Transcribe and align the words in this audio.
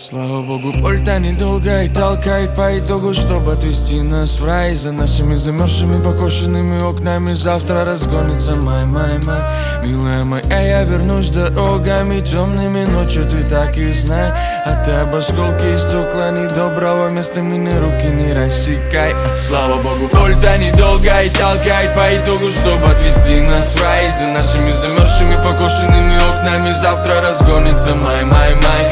Слава 0.00 0.40
богу, 0.40 0.72
польта 0.80 1.18
недолго 1.18 1.82
и 1.82 1.88
толкает 1.90 2.54
по 2.54 2.78
итогу, 2.78 3.12
чтобы 3.12 3.52
отвести 3.52 4.00
нас 4.00 4.40
в 4.40 4.46
рай. 4.46 4.74
За 4.74 4.92
нашими 4.92 5.34
замерзшими 5.34 6.02
покошенными 6.02 6.80
окнами 6.80 7.34
завтра 7.34 7.84
разгонится 7.84 8.56
май, 8.56 8.86
май, 8.86 9.18
май. 9.26 9.42
Милая 9.84 10.24
моя, 10.24 10.60
я 10.60 10.84
вернусь 10.84 11.28
дорогами 11.28 12.20
темными 12.20 12.86
ночью, 12.86 13.26
ты 13.28 13.44
так 13.50 13.76
и 13.76 13.92
знай. 13.92 14.32
А 14.64 14.82
ты 14.86 14.90
об 14.92 15.14
осколке 15.14 15.74
и 15.74 15.78
стекла 15.78 16.30
недоброго 16.30 17.10
места 17.10 17.42
мины 17.42 17.78
руки 17.78 18.06
не 18.06 18.32
рассекай. 18.32 19.14
Слава 19.36 19.82
богу, 19.82 20.08
польта 20.08 20.56
недолго 20.56 21.20
и 21.20 21.28
толкает 21.28 21.92
по 21.92 22.08
итогу, 22.16 22.50
чтобы 22.50 22.86
отвести 22.86 23.42
нас 23.42 23.74
в 23.74 23.82
рай. 23.82 24.10
За 24.18 24.28
нашими 24.28 24.72
замерзшими 24.72 25.36
покошенными 25.36 26.16
окнами 26.16 26.72
завтра 26.72 27.20
разгонится 27.20 27.94
май, 27.96 28.24
май, 28.24 28.54
май 28.54 28.89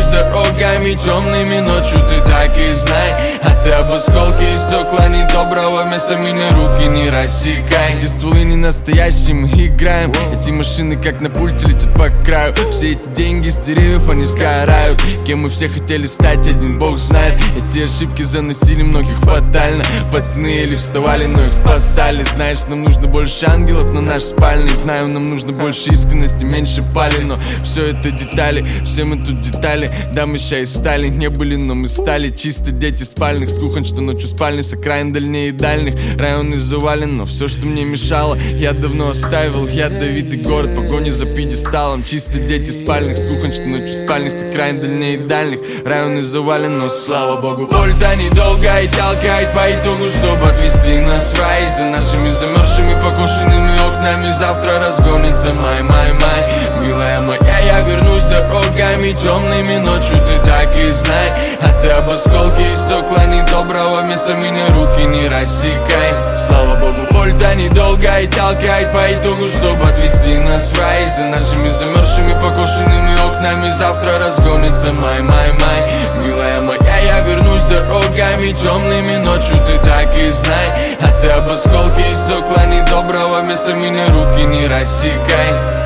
я 0.00 0.06
вернусь 0.06 0.06
дорогами 0.06 0.94
темными 0.94 1.58
ночью 1.60 1.98
Ты 1.98 2.20
так 2.30 2.56
и 2.56 2.72
знай. 2.74 3.14
А 3.42 3.62
ты 3.62 3.70
об 3.70 3.92
осколке 3.92 4.54
и 4.54 4.58
стекла 4.58 5.08
недоброго 5.08 5.84
Вместо 5.84 6.16
меня 6.16 6.50
руки 6.50 6.86
не 6.88 7.08
рассекай. 7.10 7.94
Эти 7.96 8.06
стволы 8.06 8.44
не 8.44 8.56
настоящие, 8.56 9.34
мы 9.34 9.48
играем. 9.48 10.12
Эти 10.32 10.50
машины 10.50 10.96
как 10.96 11.20
на 11.20 11.30
пульте 11.30 11.66
летят 11.66 11.92
по 11.94 12.08
краю. 12.24 12.54
Все 12.72 12.92
эти 12.92 13.08
деньги 13.08 13.48
с 13.48 13.58
деревьев, 13.58 14.08
они 14.08 14.24
сгорают. 14.24 15.02
Кем 15.26 15.40
мы 15.40 15.50
все 15.50 15.68
хотели 15.68 16.06
стать, 16.06 16.46
один 16.46 16.78
бог 16.78 16.98
знает. 16.98 17.34
Эти 17.56 17.84
ошибки 17.84 18.22
заносили 18.22 18.82
многих 18.82 19.16
фатально. 19.18 19.84
Пацаны 20.12 20.46
еле 20.46 20.76
вставали, 20.76 21.26
но 21.26 21.44
их 21.44 21.52
спасали. 21.52 22.22
Знаешь, 22.24 22.66
нам 22.68 22.84
нужно 22.84 23.06
больше 23.06 23.46
ангелов 23.46 23.92
на 23.92 24.00
наш 24.00 24.22
спальный. 24.22 24.74
Знаю, 24.74 25.08
нам 25.08 25.26
нужно 25.26 25.52
больше 25.52 25.90
искренности, 25.90 26.44
меньше 26.44 26.82
пали. 26.94 27.20
Но 27.22 27.38
все 27.64 27.88
это 27.88 28.10
детали, 28.10 28.64
все 28.84 29.04
мы 29.04 29.16
тут 29.16 29.40
детали 29.40 29.89
Да, 30.12 30.26
мы 30.26 30.38
ща 30.38 30.58
и 30.58 30.66
стали, 30.66 31.08
не 31.08 31.28
были, 31.30 31.56
но 31.56 31.74
мы 31.74 31.88
стали 31.88 32.30
Чисто 32.30 32.70
дети 32.70 33.04
спальных, 33.04 33.50
с 33.50 33.58
кухонь, 33.58 33.84
что 33.84 34.00
ночью 34.00 34.28
спальни 34.28 34.60
С 34.62 34.72
окраин 34.72 35.12
дальнее 35.12 35.48
и 35.48 35.52
дальних, 35.52 35.94
районы 36.18 36.58
завален 36.58 37.16
Но 37.16 37.26
все, 37.26 37.48
что 37.48 37.66
мне 37.66 37.84
мешало, 37.84 38.36
я 38.54 38.72
давно 38.72 39.10
оставил. 39.10 39.66
Я 39.68 39.88
Давид 39.88 40.42
город, 40.42 40.74
погони 40.74 41.10
за 41.10 41.26
пьедесталом. 41.26 42.02
Чисто 42.04 42.38
дети 42.38 42.70
спальных, 42.70 43.18
с 43.18 43.26
кухонь, 43.26 43.52
что 43.52 43.66
ночью 43.66 44.04
спальни 44.04 44.28
С 44.28 44.42
окраин 44.42 44.80
дальнее 44.80 45.14
и 45.14 45.18
дальних, 45.18 45.60
районы 45.84 46.22
завален 46.22 46.78
Но 46.78 46.88
слава 46.88 47.40
богу, 47.40 47.66
польта 47.66 48.16
недолго 48.16 48.80
и 48.80 48.88
толкает 48.88 49.52
по 49.52 49.70
итогу 49.70 50.08
Чтобы 50.08 50.46
отвести 50.48 50.98
нас 50.98 51.32
в 51.32 51.38
рай. 51.38 51.62
За 51.76 51.84
нашими 51.86 52.30
замерзшими 52.30 52.94
покошенными 53.02 53.74
окнами 53.74 54.32
Завтра 54.38 54.78
разгонится 54.78 55.52
май, 55.54 55.82
май, 55.82 56.12
май. 56.14 56.40
Милая 56.82 57.20
моя, 57.20 57.58
я 57.66 57.80
вернусь 57.80 58.24
дорогами 58.24 59.12
темными 59.12 59.79
ночью 59.84 60.16
Ты 60.16 60.48
так 60.48 60.76
и 60.76 60.90
знай. 60.90 61.32
А 61.60 61.82
ты 61.82 61.88
об 61.90 62.08
осколке 62.08 62.62
и 62.62 62.76
стекла 62.76 63.24
недоброго 63.26 64.02
Вместо 64.02 64.34
меня 64.34 64.66
руки 64.68 65.04
не 65.04 65.28
рассекай. 65.28 66.36
Слава 66.36 66.76
богу, 66.76 67.06
боль-то 67.12 67.54
недолго 67.54 68.20
и 68.20 68.26
толкает 68.26 68.92
по 68.92 69.12
итогу 69.12 69.48
Чтобы 69.48 69.88
отвести 69.88 70.38
нас 70.38 70.70
в 70.70 70.78
рай. 70.78 71.08
За 71.16 71.24
нашими 71.26 71.68
замерзшими 71.68 72.34
покошенными 72.34 73.14
окнами 73.26 73.70
Завтра 73.70 74.18
разгонится 74.18 74.92
май, 74.92 75.20
май, 75.22 75.52
май. 75.60 75.90
Милая 76.22 76.60
моя, 76.60 76.98
я 76.98 77.20
вернусь 77.20 77.64
дорогами 77.64 78.52
темными. 78.52 79.16
Ночью 79.24 79.56
Ты 79.66 79.78
так 79.86 80.16
и 80.16 80.30
знай. 80.30 80.96
А 81.00 81.20
ты 81.20 81.28
об 81.28 81.48
осколке 81.50 82.02
и 82.10 82.14
стекла 82.14 82.66
недоброго 82.66 83.40
Вместо 83.40 83.74
меня 83.74 84.06
руки 84.08 84.44
не 84.44 84.66
рассекай 84.66 85.80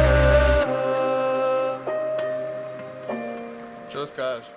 Что 3.94 4.06
скажешь? 4.06 4.50